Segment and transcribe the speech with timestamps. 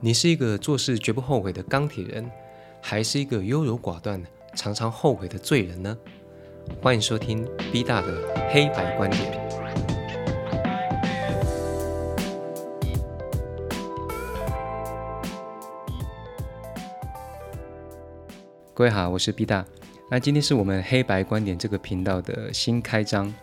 [0.00, 2.30] 你是一个做事绝不后悔的钢铁人，
[2.80, 4.22] 还是一个优柔寡断、
[4.54, 5.98] 常常后悔的罪人呢？
[6.80, 8.16] 欢迎收听 B 大的
[8.48, 9.48] 黑白观点。
[18.72, 19.66] 各位好，我是 B 大。
[20.08, 23.34] 那今天是我们黑白观点这个频道的新开张。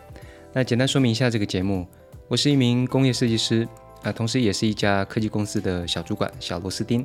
[0.53, 1.85] 那简单说明一下这个节目，
[2.29, 3.67] 我是一名工业设计师。
[4.05, 7.03] 啊，同时也是一家科技公司的小主管、小螺丝钉。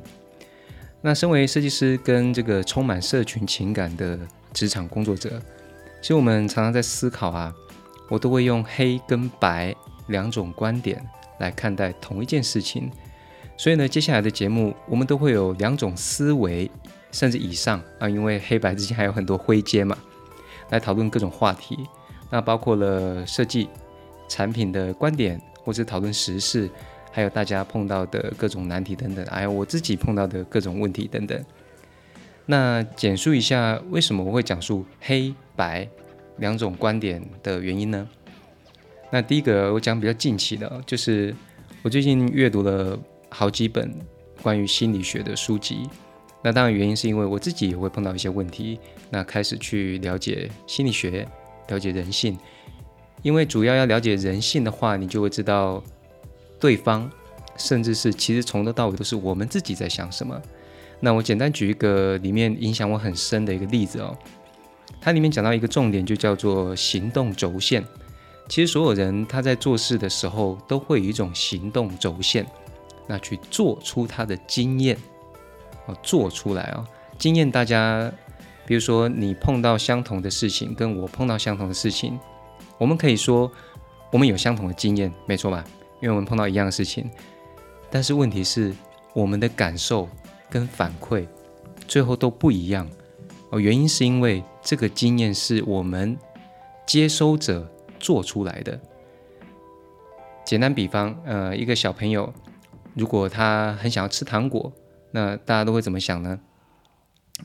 [1.01, 4.19] 那身为设计师跟这个充满社群情感的
[4.53, 5.41] 职场工作者，
[5.99, 7.51] 其实我们常常在思考啊，
[8.07, 9.75] 我都会用黑跟白
[10.09, 11.03] 两种观点
[11.39, 12.91] 来看待同一件事情。
[13.57, 16.69] 所以呢，接下来的节目我们都会有两种思维，
[17.11, 19.97] 甚至以上啊，因为黑白之间还有很多灰阶嘛，
[20.69, 21.79] 来讨论各种话题。
[22.29, 23.67] 那包括了设计
[24.29, 26.69] 产品的观点，或者讨论时事。
[27.13, 31.43] 还有大家碰到的各种难题等等，还有我自己碰到的各种问题等等。
[32.45, 35.85] 那简述一下为什么我会讲述黑白
[36.37, 38.07] 两种观点的原因呢？
[39.11, 41.35] 那第一个我讲比较近期的，就是
[41.81, 43.93] 我最近阅读了好几本
[44.41, 45.89] 关于心理学的书籍。
[46.41, 51.27] 那当然原因是因为我自己也会碰到一些问题，那开始去了解心理学，
[51.67, 52.37] 了解人性。
[53.21, 55.83] 因为主要要了解人性的话，你就会知道。
[56.59, 57.09] 对方，
[57.57, 60.39] 甚至是其实从头到尾都是我们自己在想什么。
[60.99, 64.15] 那我简单举一个里面影响我很深的一个例子哦。
[65.01, 67.83] 它里面讲到一个重点，就叫做行动轴线。
[68.47, 72.45] 其实所有人他在做事的时候，都会有一种行动轴线，
[73.07, 74.95] 那去做出他的经验
[75.87, 76.85] 哦，做出来哦。
[77.17, 78.11] 经验大家，
[78.67, 82.19] 比如说你碰到相同的事情，跟我碰到相同的事情，
[82.81, 83.49] 我们可以说
[84.11, 85.63] 我们有相同的经验，没错吧？
[86.01, 87.07] 因为我们碰到一样的事情，
[87.91, 88.73] 但是问题是
[89.13, 90.09] 我们的感受
[90.49, 91.27] 跟反馈
[91.87, 92.89] 最后都不一样
[93.51, 93.59] 哦。
[93.59, 96.17] 原因是因为这个经验是我们
[96.87, 98.79] 接收者做出来的。
[100.43, 102.33] 简单比方，呃，一个小朋友
[102.95, 104.73] 如果他很想要吃糖果，
[105.11, 106.39] 那大家都会怎么想呢？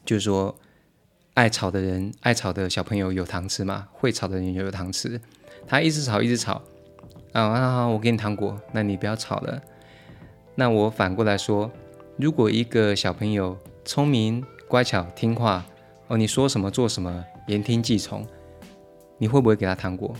[0.02, 0.56] 就是说，
[1.36, 3.86] 爱吵的人，爱吵的小朋友有糖吃吗？
[3.92, 5.20] 会吵的人也有糖吃。
[5.66, 6.62] 他一直吵，一直吵。
[7.34, 9.60] 啊，好好，我给你糖果，那你不要吵了。
[10.54, 11.70] 那我反过来说，
[12.16, 13.54] 如果一个小朋友
[13.84, 15.62] 聪明、乖巧、听话，
[16.08, 18.26] 哦，你说什么做什么，言听计从，
[19.18, 20.16] 你会不会给他糖果？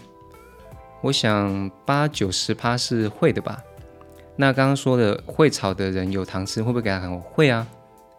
[1.01, 3.65] 我想八九十趴是会的吧。
[4.37, 7.21] 那刚刚说的会吵的人有糖吃，会不会给他糖果？
[7.33, 7.67] 会啊，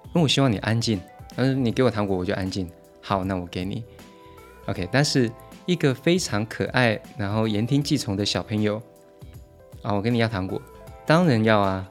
[0.05, 0.99] 因为我希望你安静。
[1.35, 2.67] 嗯，你给我糖果，我就安静。
[3.07, 3.83] 好，那我给你。
[4.65, 5.31] OK，但是。
[5.67, 8.81] 一个非常可爱，然后言听计从的小朋友
[9.81, 10.61] 啊，我跟你要糖果，
[11.05, 11.85] 当然要啊。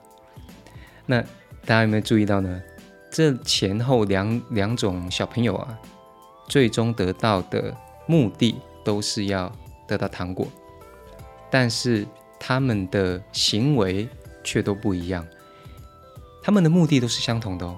[1.05, 2.63] 那大家有没有注意到呢？
[3.11, 5.79] 这前后两两种小朋友啊，
[6.49, 7.77] 最终得到的
[8.07, 9.53] 目的都是要
[9.87, 10.49] 得到糖果，
[11.51, 12.07] 但是
[12.41, 14.09] 他们的行为
[14.43, 15.23] 却都不一样。
[16.43, 17.77] 他们的目的都是相同的哦，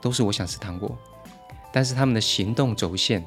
[0.00, 0.96] 都是我想吃糖果，
[1.72, 3.24] 但是他们的行动轴线。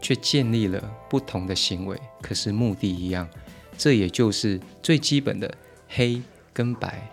[0.00, 0.78] 却建立了
[1.08, 3.26] 不同的行为，可是目的一样，
[3.78, 5.50] 这也就是最基本的
[5.88, 6.20] 黑
[6.52, 7.10] 跟白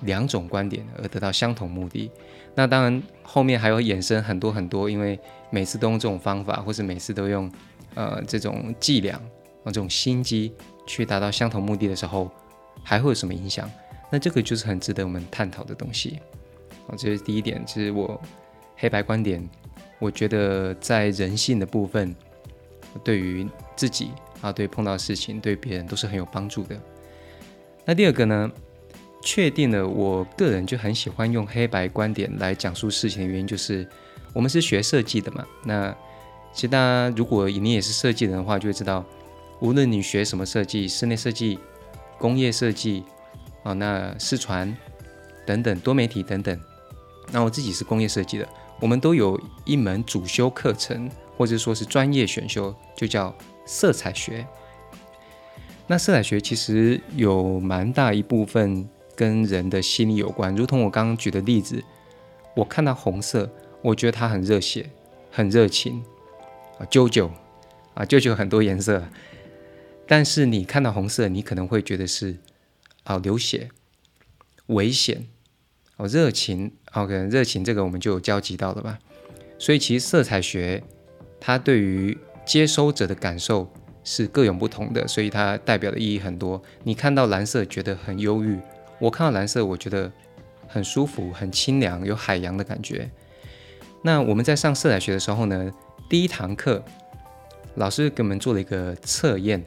[0.00, 2.10] 两种观点而得到相同目的。
[2.52, 5.16] 那当然后面还有衍生很多很多，因为
[5.50, 7.48] 每次都用这种方法，或是每次都用
[7.94, 9.20] 呃这种伎俩、
[9.66, 10.52] 这种心机
[10.84, 12.28] 去达到相同目的的时候，
[12.82, 13.70] 还会有什么影响？
[14.10, 16.18] 那这个就是很值得我们探讨的东西。
[16.88, 18.20] 好，这是第一点，这是我
[18.76, 19.48] 黑白观点。
[19.98, 22.14] 我觉得在人性的部分，
[23.02, 24.10] 对于自己
[24.42, 26.78] 啊，对碰到事情，对别人都是很有帮助的。
[27.86, 28.52] 那第二个呢，
[29.22, 33.88] 确定了，我个人就很喜欢用黑白观点来讲述事情的原因，就是
[34.34, 35.46] 我们是学设计的嘛。
[35.64, 35.90] 那
[36.52, 39.02] 其实大家如果你也是设计人的话，就会知道，
[39.60, 41.58] 无论你学什么设计，室内设计、
[42.18, 43.02] 工业设计
[43.62, 44.76] 啊，那视传
[45.46, 46.60] 等等，多媒体等等。
[47.32, 48.46] 那我自己是工业设计的。
[48.80, 53.34] 我们都有一门主修课程，或者说是专业选修，就叫
[53.64, 54.46] 色彩学。
[55.86, 61.82] 那色彩学其实有蛮大一部分跟人的心理有关，如同我刚刚举的例子，
[62.54, 63.50] 我看到红色，
[63.82, 64.90] 我觉得它很热血、
[65.30, 66.04] 很热情
[66.78, 67.30] 啊，啾啾
[67.94, 69.02] 啊，啾啾很多颜色。
[70.06, 72.36] 但是你看到红色，你可能会觉得是
[73.04, 73.70] 啊流血、
[74.66, 75.26] 危险。
[75.96, 78.98] 哦，热情，OK，热情这个我们就有交集到了吧？
[79.58, 80.82] 所以其实色彩学
[81.40, 83.66] 它对于接收者的感受
[84.04, 86.62] 是各有不同的，所以它代表的意义很多。
[86.84, 88.58] 你看到蓝色觉得很忧郁，
[88.98, 90.12] 我看到蓝色我觉得
[90.68, 93.10] 很舒服、很清凉，有海洋的感觉。
[94.02, 95.72] 那我们在上色彩学的时候呢，
[96.10, 96.84] 第一堂课
[97.76, 99.64] 老师给我们做了一个测验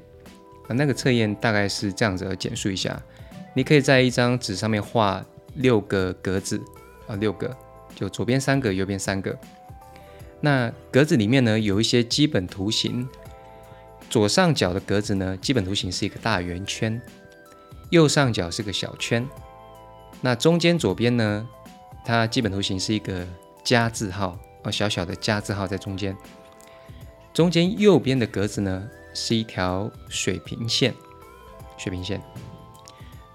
[0.68, 3.02] 啊，那个测验大概是这样子，简述一下：
[3.56, 5.26] 你可以在一张纸上面画
[5.56, 6.62] 六个格子
[7.08, 7.56] 啊，六个，
[7.96, 9.38] 就左边三个，右边三个。
[10.42, 13.08] 那格子里面呢，有一些基本图形。
[14.10, 17.00] 左上角的格子呢，基本图形是一个大圆圈，
[17.92, 19.28] 右上角是个小圈。
[20.22, 21.48] 那中间左边呢，
[22.04, 23.28] 它基本图形是一个
[23.64, 26.18] 加字号，哦，小小的加字号在中间。
[27.32, 30.92] 中间右边的格子呢，是一条水平线，
[31.78, 32.20] 水平线。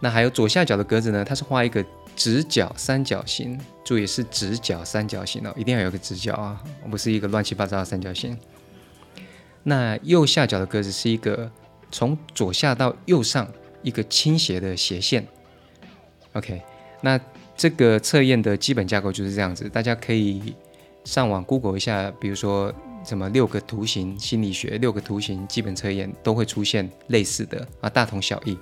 [0.01, 1.85] 那还有左下角的格子呢，它是画一个
[2.17, 8.37] 直角三角形，注意是直角三角形哦，一定要有个直角啊，不是一个乱七八糟的三角形。
[9.63, 11.51] 那右下角的格子是一个
[11.91, 13.51] 从左下到右上
[13.83, 15.27] 一个倾斜的斜线。
[16.35, 16.61] OK，
[17.01, 17.19] 那
[17.57, 20.55] 这个测验的基本架构就是这样子，大家可以
[21.05, 22.75] 上网 Google 一下，比如说
[23.05, 28.59] 什么六个图形心理学、六个图形基本测验都会出现类似的啊，大同小异。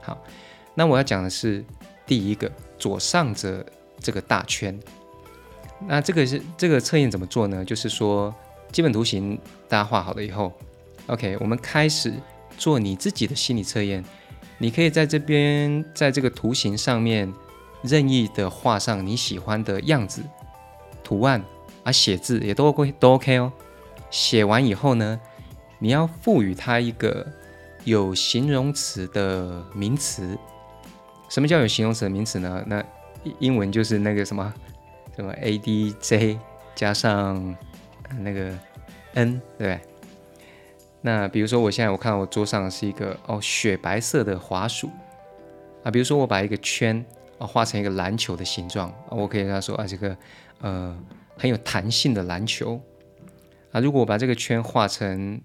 [0.00, 0.22] 好，
[0.74, 1.64] 那我要讲的是
[2.06, 3.64] 第一个左上者
[4.00, 4.78] 这个大圈。
[5.86, 7.64] 那这个是这个测验怎么做呢？
[7.64, 8.34] 就是说。
[8.72, 9.38] 基本图形
[9.68, 10.52] 大家画好了以后
[11.06, 12.12] ，OK，我们开始
[12.58, 14.04] 做你自己的心理测验。
[14.58, 17.32] 你可以在这边，在这个图形上面
[17.82, 20.24] 任意的画上你喜欢的样子、
[21.04, 21.40] 图案
[21.84, 23.52] 啊，写字也都 OK，都 OK 哦。
[24.10, 25.20] 写完以后呢，
[25.78, 27.24] 你要赋予它一个
[27.84, 30.36] 有形容词的名词。
[31.34, 32.62] 什么叫有形容词的名词呢？
[32.68, 32.80] 那
[33.40, 34.54] 英文就是那个什么
[35.16, 36.38] 什么 ADJ
[36.76, 37.56] 加上。
[38.20, 38.56] 那个
[39.14, 39.80] n 对不对？
[41.00, 44.88] 那比如说，我现在我看到我桌上是一个哦雪白色的滑鼠
[45.82, 45.90] 啊。
[45.90, 47.04] 比如说，我把一个圈
[47.38, 50.16] 啊画成一个篮球的形状啊，我可以跟他说啊，这个
[50.60, 50.96] 呃
[51.36, 52.80] 很有弹性的篮球
[53.72, 53.80] 啊。
[53.80, 55.40] 如果我把这个圈画成，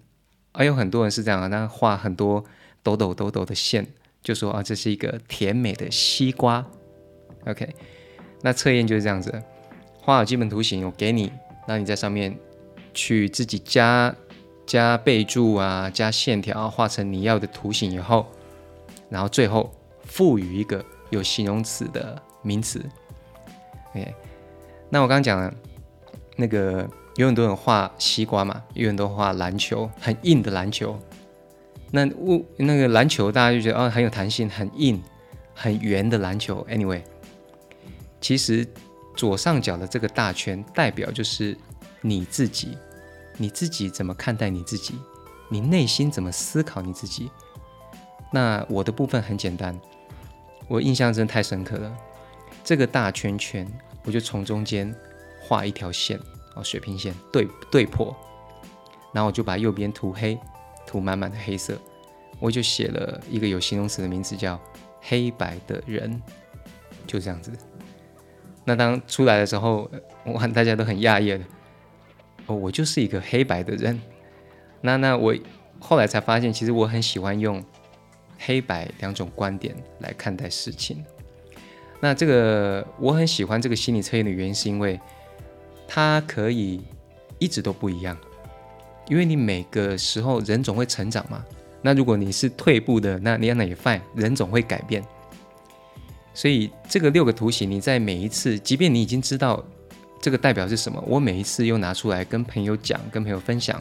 [0.52, 2.44] 啊有很多人是这样啊，那画很多
[2.84, 3.84] 抖抖抖抖的线，
[4.22, 6.64] 就说啊这是一个甜美的西瓜。
[7.46, 7.68] OK，
[8.42, 9.42] 那测验就是这样子，
[10.00, 11.32] 画好基本图形，我给你，
[11.66, 12.36] 那你在上面。
[12.92, 14.12] 去自己加
[14.66, 18.26] 加备注啊，加线条，画成你要的图形以后，
[19.08, 19.72] 然后最后
[20.04, 22.84] 赋予一个有形容词的名词。
[23.90, 24.12] OK，
[24.88, 25.54] 那我刚刚讲了，
[26.34, 26.84] 那个
[27.14, 30.98] 有很多人画西瓜嘛，有很多画篮球，很硬的篮球。
[31.90, 35.02] 那物那个篮球大家就觉得哦很有弹性，很硬，
[35.54, 36.66] 很圆的篮球。
[36.70, 37.02] Anyway，
[38.20, 38.66] 其实
[39.16, 41.56] 左上角的这个大圈代表就是
[42.00, 42.76] 你自己。
[43.36, 44.92] 你自己怎么看待你自己？
[45.48, 47.30] 你内心怎么思考你自己？
[48.30, 49.80] 那我的部分很简单，
[50.68, 51.96] 我印象真的太深刻了。
[52.62, 53.66] 这个大圈圈，
[54.04, 54.94] 我就从中间
[55.40, 56.20] 画一条线
[56.54, 58.14] 哦，水平线对对破，
[59.14, 60.38] 然后我就把右边涂黑，
[60.90, 61.78] 涂满满的黑色，
[62.40, 64.60] 我就写了一个有形容词的名字叫
[65.00, 66.20] “黑白的人”，
[67.06, 67.52] 就这样子。
[68.64, 69.88] 那当出来的时候，
[70.24, 71.40] 我看大家都很讶异的。
[72.48, 74.00] 我就是一个黑白的人，
[74.80, 75.32] 那那我
[75.78, 77.64] 后来才发现，其实我很喜欢用
[78.36, 81.04] 黑白两种观点来看待事情。
[82.00, 84.98] 那这个我很喜欢这个心理测验的原因，是因为
[85.86, 86.82] 它可以
[87.38, 88.18] 一直都不一样，
[89.10, 91.44] 因为你每个时候人总会成长嘛。
[91.82, 95.04] 那如果你是退步的，那你那也 fine，人总会改变。
[96.32, 99.62] 所以这个六个图形，你在每一次，即便你已经知道。
[100.22, 101.02] 这个代表是什么？
[101.06, 103.80] 我每一次又拿出来跟朋友讲、跟朋友分享，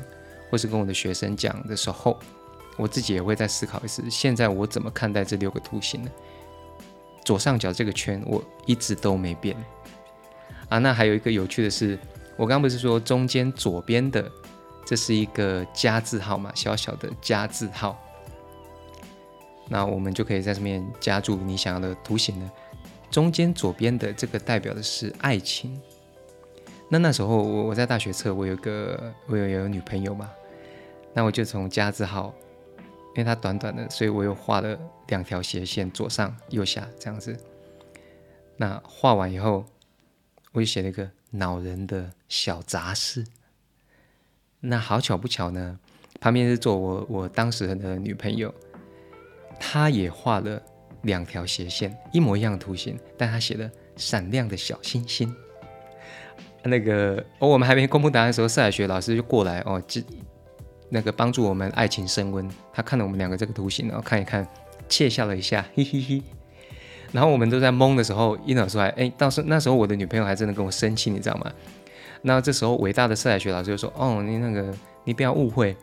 [0.50, 2.18] 或是跟我的学生讲的时候，
[2.78, 6.10] 我自己也会再思考一次：现在我怎么看待这六个图形呢？
[7.26, 9.54] 左上角这个圈我一直都没变
[10.70, 10.78] 啊。
[10.78, 12.00] 那还有一个有趣的是，
[12.38, 14.32] 我刚刚不是说中间左边的
[14.90, 16.52] 这是一个加字号嘛？
[16.56, 17.96] 小小的加字号，
[19.68, 22.52] 那我们就可以在上面加注你想要的图形了。
[23.12, 25.80] 中间左边的这个代表的是爱情。
[26.90, 30.28] 那那时候我我在大学测，我有个我有有女朋友嘛，
[31.14, 32.34] 那我就从加字号，
[33.10, 34.76] 因为它短短的，所以我又画了
[35.10, 37.38] 两条斜线，左上右下这样子。
[38.58, 39.64] 那画完以后，
[40.52, 43.24] 我就写了一个恼人的小杂事。
[44.60, 45.78] 那好巧不巧呢，
[46.20, 48.54] 旁边是坐我我当时的女朋友，
[49.60, 50.62] 她也画了
[51.04, 55.34] 两条斜线，一模一样的图形，但她写了闪亮的小星星。
[56.64, 60.02] 那个哦，我们还没公布答案的时候，色彩学老师就过来哦，就
[60.90, 62.46] 那个帮助我们爱情升温。
[62.74, 64.46] 他看了我们两个这个图形，然后看一看，
[64.90, 66.22] 窃笑了一下，嘿嘿嘿。
[67.14, 71.52] 然后我们都在懵的时候，一老师还哎，到时那时候我的女朋友还真的跟我生气，你知道吗？
[72.22, 74.74] 那这时候伟大的色彩学老师就说：“哦，你那个
[75.06, 75.76] 你不要误会，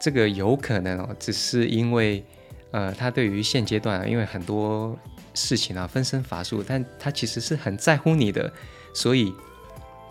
[0.00, 2.24] 这个有可能哦，只是因为
[2.70, 4.98] 呃，他对于现阶段啊，因为很多
[5.34, 8.50] 事情啊分身乏术，但他其实是很在乎你的，
[8.94, 9.34] 所以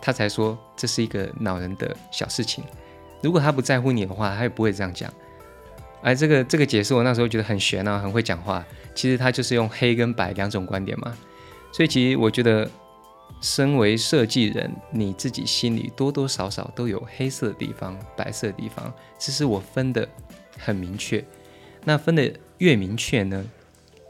[0.00, 2.62] 他才说这是一个恼人的小事情。
[3.20, 5.12] 如果他不在乎你的话，他也不会这样讲。
[6.02, 8.64] 哎，这个这个解释我那时候觉得很玄啊，很会讲话。
[8.94, 11.12] 其实他就是用黑跟白两种观点嘛，
[11.72, 12.70] 所以其实我觉得。”
[13.42, 20.08] 身为设计人，你自己心里多多少少都有黑色的地方、白色的地方，只是我分的
[20.58, 21.22] 很明确。
[21.84, 23.44] 那分的越明确呢，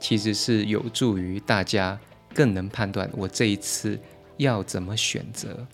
[0.00, 1.98] 其实是有助于大家
[2.32, 3.98] 更能判断我这一次
[4.36, 5.66] 要怎么选择。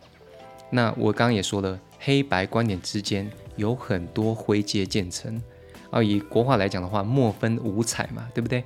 [0.70, 5.40] 那我刚刚也说了，黑白观点之间有很多灰阶渐层。
[5.90, 8.64] 啊，以国画来讲的话，墨分五彩嘛，对不对？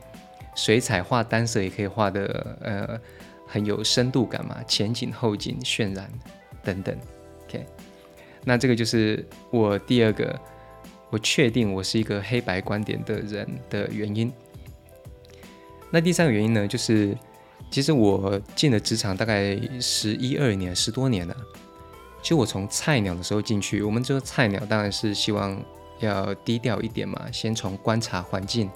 [0.55, 3.01] 水彩画单色也可以画的，呃。
[3.47, 6.11] 很有深度感嘛，前景后景渲染
[6.63, 6.97] 等等
[7.47, 7.65] ，OK，
[8.45, 10.39] 那这个就是我第二个，
[11.11, 14.33] 我确定我是一个黑白观点的人的原因。
[15.91, 17.17] 那第三个原因呢，就是
[17.71, 21.37] 其实我进了职场大概十一二年，十多年了。
[22.23, 25.57] 其实我从菜鸟的时候进去，我们这个菜鸟当然是希望
[26.01, 28.69] 要低调一点嘛，先从观察环境、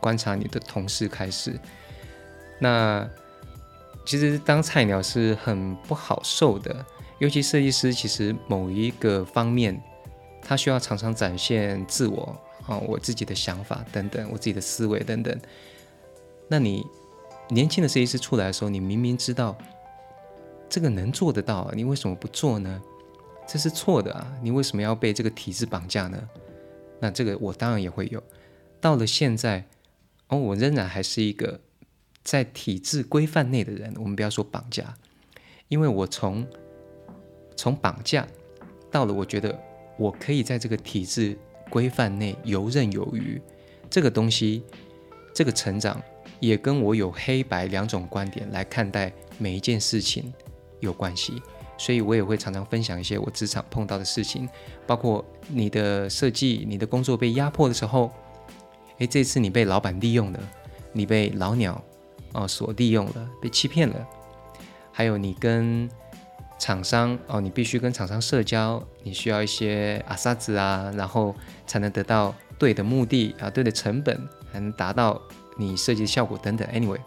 [0.00, 1.60] 观察你的同事开始。
[2.58, 3.06] 那
[4.10, 6.84] 其实当菜鸟是很不好受的，
[7.20, 9.80] 尤其设计师，其实某一个方面，
[10.42, 12.36] 他需要常常展现自我
[12.66, 15.40] 啊，我自己的想法等等，我自己的思维等等。
[16.48, 16.84] 那你
[17.50, 19.56] 年轻的设计师出来的时候，你明明知道
[20.68, 22.82] 这个能做得到，你为什么不做呢？
[23.46, 24.26] 这是错的啊！
[24.42, 26.20] 你为什么要被这个体制绑架呢？
[26.98, 28.20] 那这个我当然也会有。
[28.80, 29.64] 到了现在，
[30.26, 31.60] 哦，我仍然还是一个。
[32.22, 34.94] 在体制规范内的人，我们不要说绑架，
[35.68, 36.46] 因为我从
[37.56, 38.26] 从绑架
[38.90, 39.58] 到了，我觉得
[39.98, 41.36] 我可以在这个体制
[41.70, 43.40] 规范内游刃有余。
[43.88, 44.62] 这个东西，
[45.34, 46.00] 这个成长
[46.38, 50.32] 也跟我有黑白两种观点来看待每一件事情
[50.80, 51.42] 有关系。
[51.78, 54.46] 所以我也会常常分享一些我职场碰到的事情，
[54.86, 58.12] 包括你的设计、你的工作被压迫的时候，
[58.98, 60.40] 诶，这次你被老板利用了，
[60.92, 61.82] 你被老鸟。
[62.32, 64.06] 哦，所利用了，被欺骗了。
[64.92, 65.88] 还有你跟
[66.58, 71.34] 厂商哦，你必须跟厂商社交，你需要一些阿萨子啊，然后
[71.66, 75.20] 才能得到对的目的啊，对的成本，才能达到
[75.56, 76.68] 你设计的效果等等。
[76.68, 77.00] Anyway，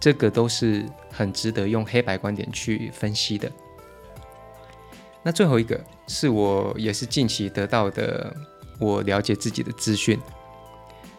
[0.00, 3.50] 这个都是很值得用黑白观点去分析的。
[5.22, 8.34] 那最后一个是我也是近期得到的，
[8.80, 10.18] 我了解自己的资讯，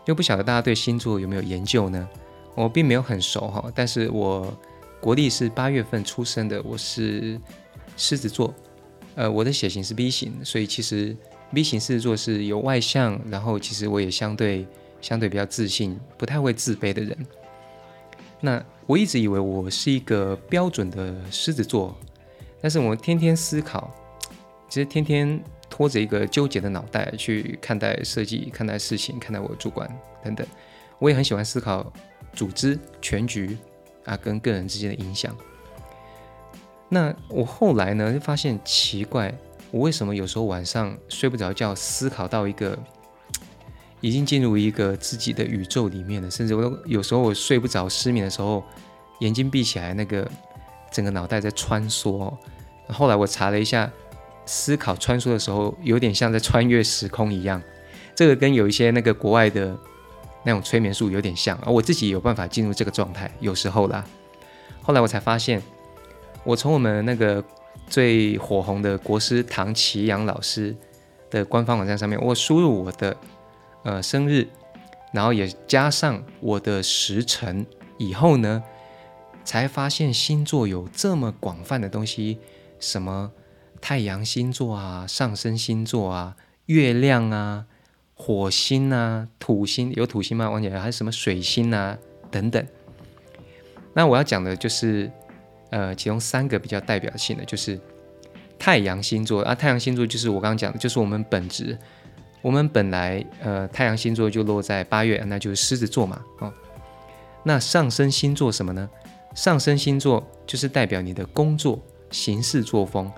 [0.06, 2.10] 又不晓得大家对星座有没有研究呢？
[2.64, 4.54] 我并没有很熟哈，但是我
[5.00, 7.40] 国历是八月份出生的，我是
[7.96, 8.54] 狮子座，
[9.16, 11.16] 呃，我的血型是 B 型，所以其实
[11.54, 14.68] B 型狮子座是有外向，然后其实我也相对
[15.00, 17.18] 相对比较自信，不太会自卑的人。
[18.42, 21.98] 那我一直以为我是一个标准的狮子座，
[22.60, 23.90] 但是我天天思考，
[24.68, 29.90] 其实天天拖着一个纠结的脑袋去看待设计、看待事情、看待我主管
[30.22, 30.46] 等等，
[31.00, 31.90] 我也很喜欢思考。
[32.34, 33.58] 组织全局
[34.06, 35.36] 啊，跟个人之间的影响。
[36.88, 39.32] 那我后来呢，就发现奇怪，
[39.70, 42.78] 我为什么有时候晚上睡不着觉，思考到一个
[44.02, 48.64] 已经进入一个自己的宇宙里面了，甚至我都有时候我睡不着、失眠的时候，
[49.20, 50.28] 眼睛闭起来，那个
[50.92, 52.34] 整个脑袋在穿梭。
[52.88, 53.92] 后来我查了一下，
[54.46, 57.62] 思考穿梭的时候，有点像在穿越时空一样。
[58.16, 59.78] 这个跟有一些那个国外的。
[60.50, 64.04] 那种催眠术有点像，而我自己有办法进入这个状态，有时候啦。
[64.82, 65.62] 后来我才发现，
[66.44, 67.44] 我从我们那个
[67.88, 70.76] 最火红的国师唐奇阳老师
[71.30, 73.16] 的官方网站上面，我输入我的
[73.84, 74.48] 呃生日，
[75.14, 77.64] 然后也加上我的时辰
[78.00, 78.64] 以后呢，
[79.44, 82.40] 才发现星座有这么广泛的东西，
[82.80, 83.32] 什么
[83.80, 87.68] 太阳星座啊、上升星座啊、月亮啊。
[88.22, 90.50] 火星啊，土星有土星吗？
[90.50, 91.98] 忘记了，还是什么水星啊
[92.30, 92.64] 等等。
[93.94, 95.10] 那我要讲的就是，
[95.70, 97.80] 呃，其中三个比较代表性的就是
[98.60, 99.56] 太阳星座啊。
[99.56, 101.76] 太阳星座就是我刚刚讲的，就是我们本质。
[102.42, 106.22] 我们本来呃，太阳星座就落在八月，那就是狮子座嘛。
[106.40, 106.54] 哦，
[107.44, 108.88] 那上升星座什么呢？
[109.34, 113.10] 上升星座就是代表你的工作行事作风。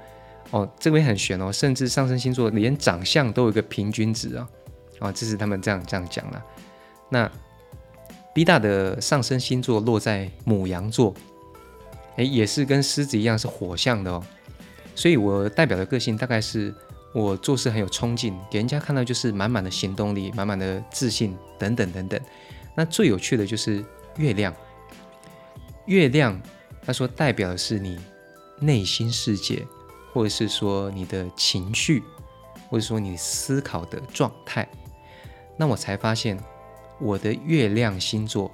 [0.51, 4.47] 哦，这边很玄哦，甚至上升星座连长相都有一个平均值啊。
[5.01, 6.41] 啊，这是他们这样这样讲了。
[7.09, 7.29] 那
[8.33, 11.13] B 大的上升星座落在母羊座，
[12.15, 14.23] 诶，也是跟狮子一样是火象的哦。
[14.95, 16.73] 所以我代表的个性大概是
[17.13, 22.19] 我做事很有冲劲，给人家看到就是满满的行动力、满满的自信等等等等。
[22.75, 23.83] 那最有趣的就是
[24.15, 24.53] 月亮，
[25.87, 26.39] 月亮
[26.85, 27.99] 他说代表的是你
[28.59, 29.65] 内心世界，
[30.13, 32.01] 或者是说你的情绪，
[32.69, 34.65] 或者说你思考的状态。
[35.57, 36.37] 那我才发现
[36.99, 38.51] 我的月亮星座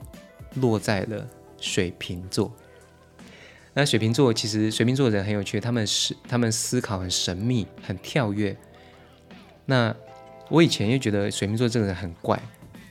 [0.55, 1.27] 落在了
[1.59, 2.51] 水瓶座。
[3.73, 8.57] 那水瓶座其实水瓶座的人很有趣，他们是他们思考很神秘、很跳跃。
[9.65, 9.95] 那
[10.49, 12.41] 我以前又觉得水瓶座这个人很怪，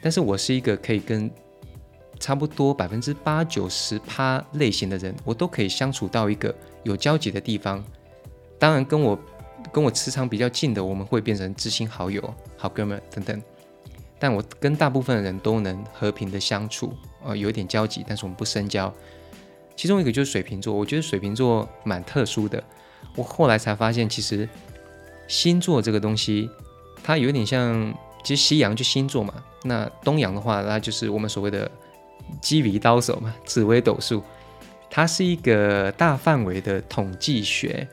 [0.01, 1.31] 但是我是一个可以跟
[2.21, 7.85] 差不多百分之八九十趴类型的人，我都可以相处到一个有交集的地方。
[8.59, 9.19] 当然，跟我
[9.73, 13.43] 跟我磁场比较近的，我们会变成知心好友、好哥们等等。
[14.19, 16.93] 但我跟大部分的人都能和平的相处，
[17.25, 18.93] 呃，有一点交集，但是我们不深交。
[19.77, 22.63] 其中一个就是水瓶座，我觉得水瓶座蛮特殊的。
[23.15, 24.49] 我后来才发现，其实
[25.29, 26.49] 星座这个东西，
[27.03, 27.95] 它有点像，
[28.25, 31.71] 其实西洋就星座嘛，那东洋的话，那就是我们所谓的
[32.41, 34.23] 鸡皮刀手嘛，紫微斗数，
[34.91, 37.87] 它是一个大范围的统计学。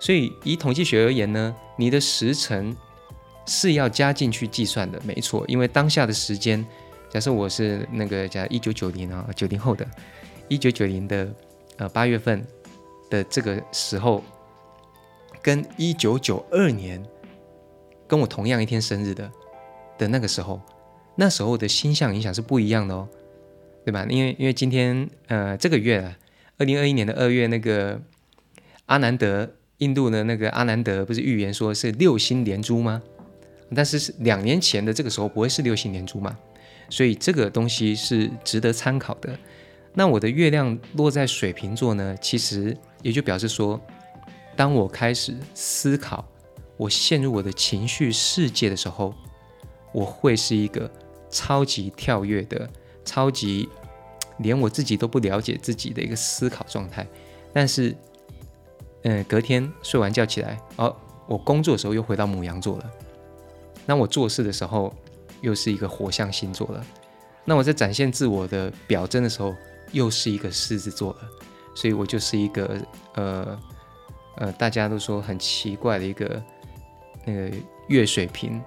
[0.00, 2.76] 所以以统计学而言呢，你的时辰
[3.48, 6.64] 是要加进去计算的，没错，因为当下的时间，
[7.08, 9.84] 假设我是那个假一九九零啊，九零后的。
[10.48, 11.34] 一九九零的
[11.76, 12.42] 呃八月份
[13.10, 14.22] 的这个时候，
[15.42, 17.04] 跟一九九二年
[18.06, 19.30] 跟我同样一天生日的
[19.98, 20.58] 的那个时候，
[21.16, 23.06] 那时候的星象影响是不一样的哦，
[23.84, 24.06] 对吧？
[24.08, 26.16] 因为因为今天呃这个月啊，
[26.56, 28.00] 二零二一年的二月那个
[28.86, 33.02] 阿南德印度的那个阿南德不是预言说是六星连珠吗？
[33.74, 36.36] 但是是两年前的这个时候不会是六星连珠嘛？
[36.88, 39.38] 所以这个东西是值得参考的。
[39.92, 42.16] 那我的月亮落在水瓶座呢？
[42.20, 43.80] 其实也就表示说，
[44.56, 46.24] 当我开始思考，
[46.76, 49.12] 我陷入我的情绪世界的时候，
[49.92, 50.90] 我会是一个
[51.28, 52.68] 超级跳跃的、
[53.04, 53.68] 超级
[54.38, 57.06] 连我自己都不了解自己的一个思考状态。
[57.52, 57.94] 但是，
[59.02, 60.94] 嗯，隔天睡完觉起来，哦，
[61.26, 62.90] 我工作的时候又回到母羊座了。
[63.88, 64.94] 那我做事的时候
[65.40, 66.86] 又是一个火象星座了。
[67.44, 69.52] 那我在展现自我的表征的时候。
[69.92, 71.20] 又是一个狮子座了，
[71.74, 72.78] 所以我就是一个
[73.14, 73.58] 呃
[74.36, 76.42] 呃，大家都说很奇怪的一个
[77.24, 77.50] 那个
[77.88, 78.62] 月水瓶，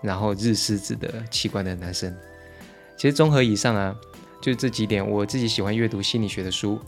[0.00, 2.16] 然后日狮子的奇怪的男生。
[2.96, 3.92] 其实综合以上啊，
[4.40, 6.78] 就这几点，我自己喜欢阅读心理学的书，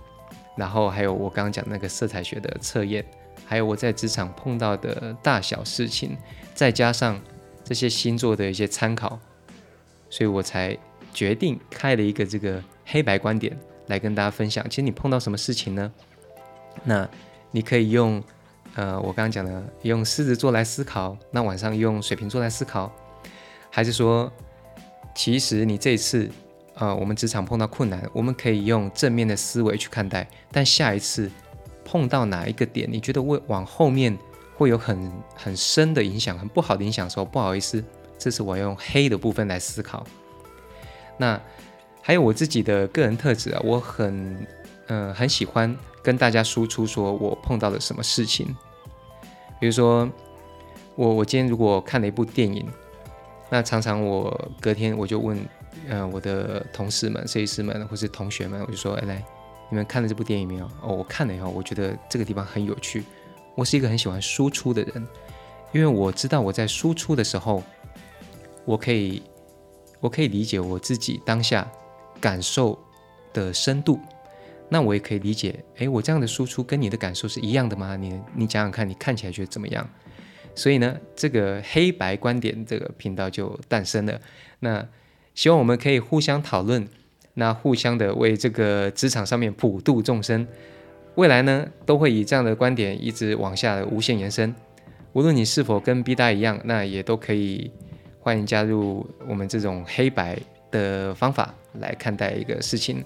[0.56, 3.04] 然后还有我刚刚讲那个色彩学的测验，
[3.44, 6.16] 还有我在职场碰到的大小事情，
[6.54, 7.20] 再加上
[7.70, 9.16] 这些星座的一些参考，
[10.10, 10.76] 所以我才
[11.14, 12.62] 决定开了一个这个。
[12.92, 13.56] 黑白观点
[13.86, 14.68] 来跟大家分享。
[14.68, 15.92] 其实你碰到什么事情呢？
[16.82, 17.08] 那
[17.52, 18.20] 你可以用，
[18.74, 21.16] 呃，我刚刚讲的，用狮子座来思考。
[21.30, 22.92] 那晚上用水瓶座来思考，
[23.70, 24.28] 还是说，
[25.14, 26.28] 其实你这次，
[26.74, 30.28] 呃，我们职场碰到困难，我们可以用正面的思维去看待。
[30.50, 31.30] 但下一次
[31.84, 34.18] 碰到哪一个点，你觉得会往后面
[34.60, 37.82] 会有很很深的影响，很不好的影响的时候，不好意思，
[38.18, 40.06] 这是我要用黑的部分来思考。
[41.16, 41.40] 那。
[42.02, 44.46] 还有我自己的个人特质啊，我很，
[44.88, 48.56] 嗯，很喜欢跟大家输出说我碰到了什么事情。
[49.60, 50.08] 比如说，
[50.96, 52.66] 我我今天如果看了一部电影，
[53.50, 55.38] 那常常我隔天我就问，
[55.88, 59.22] 嗯，我的同事们、设计师们或是同学们，我就说，哎，来，
[59.68, 60.64] 你们看了这部电影没有？
[60.82, 63.04] 哦，我看了以后，我觉得这个地方很有趣。
[63.60, 65.06] 我是一个很喜欢输出的人，
[65.70, 67.62] 因为我知道我在输出的时候，
[68.64, 69.22] 我可以，
[70.00, 71.70] 我可以理解我自己当下。
[72.18, 72.78] 感受
[73.32, 73.98] 的深度，
[74.68, 75.62] 那我也可以理解。
[75.76, 77.96] 诶，我这样的输出跟你的感受是一样的吗？
[77.96, 79.88] 你你讲讲看，你看起来觉得怎么样？
[80.54, 84.20] 所以呢，这个黑白观点这个频道就诞生了。
[84.58, 84.86] 那
[85.34, 86.86] 希望我们可以互相讨论，
[87.34, 90.46] 那互相的为这个职场上面普度众生。
[91.16, 94.54] 未来呢，都会以这样的观点一直往下无限延伸。
[95.12, 97.70] 无论你是否跟 B 大一样，那也都可以
[98.20, 100.38] 欢迎加入我们这种黑白
[100.70, 101.54] 的方法。
[101.74, 103.04] 来看待一个事情，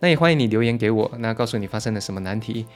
[0.00, 2.66] 那也欢迎你留言给我，那告诉你发生了什么难题。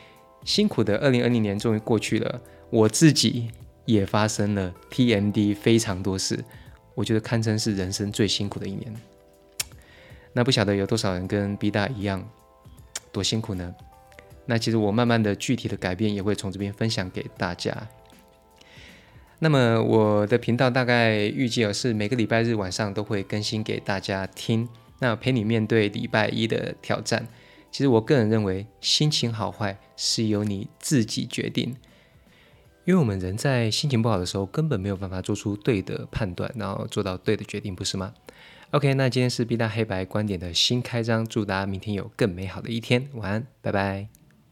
[0.45, 3.51] 辛苦的二零二零年终于过去了，我自己
[3.85, 6.39] 也发生了 TMD 非常多事，
[6.95, 8.95] 我觉得堪称是人生最辛苦的一年。
[10.33, 12.25] 那不晓得有多少人跟 B 大一样
[13.11, 13.75] 多辛苦呢？
[14.47, 17.89] 那其实我慢慢的具体的改变也会从这边分享给大家。
[19.39, 24.69] 那么我的频道大概预计是每个礼拜日晚上都会更新给大家听。
[25.01, 27.27] 那陪你面对礼拜一的挑战。
[27.73, 31.75] 其实我个人认为，心情好坏是由你自己决定，
[32.85, 38.13] 因为我们人在心情不好的时候，根本没有办法做出对的判断，然后做到对的决定，不是吗
[38.73, 44.22] ？OK，那今天是 B 大黑白观点的新开张，祝大家明天有更美好的一天，晚安，拜拜。